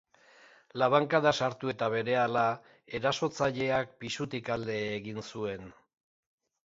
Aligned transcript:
Labankada 0.83 1.33
sartu 1.39 1.69
eta 1.73 1.89
berehala, 1.95 2.45
erasotzaileak 3.01 3.93
pisutik 4.05 4.51
alde 4.57 4.79
egin 4.99 5.25
zuen. 5.29 5.71